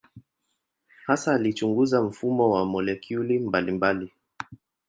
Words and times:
Hasa 1.07 1.33
alichunguza 1.33 2.01
mfumo 2.01 2.49
wa 2.49 2.65
molekuli 2.65 3.39
mbalimbali. 3.39 4.11